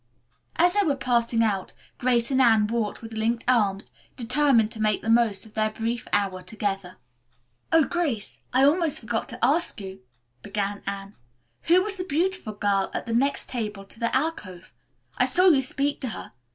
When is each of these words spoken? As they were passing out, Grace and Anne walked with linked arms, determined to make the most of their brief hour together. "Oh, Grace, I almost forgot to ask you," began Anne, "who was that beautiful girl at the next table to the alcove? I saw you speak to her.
As 0.55 0.73
they 0.73 0.81
were 0.83 0.95
passing 0.95 1.43
out, 1.43 1.73
Grace 1.99 2.31
and 2.31 2.41
Anne 2.41 2.65
walked 2.65 3.03
with 3.03 3.13
linked 3.13 3.43
arms, 3.47 3.91
determined 4.15 4.71
to 4.71 4.81
make 4.81 5.03
the 5.03 5.11
most 5.11 5.45
of 5.45 5.53
their 5.53 5.69
brief 5.69 6.07
hour 6.11 6.41
together. 6.41 6.97
"Oh, 7.71 7.83
Grace, 7.83 8.41
I 8.51 8.63
almost 8.65 8.99
forgot 8.99 9.29
to 9.29 9.45
ask 9.45 9.79
you," 9.79 9.99
began 10.41 10.81
Anne, 10.87 11.15
"who 11.65 11.83
was 11.83 11.97
that 11.99 12.09
beautiful 12.09 12.53
girl 12.53 12.89
at 12.95 13.05
the 13.05 13.13
next 13.13 13.49
table 13.49 13.85
to 13.85 13.99
the 13.99 14.15
alcove? 14.15 14.73
I 15.19 15.25
saw 15.27 15.49
you 15.49 15.61
speak 15.61 16.01
to 16.01 16.07
her. 16.09 16.31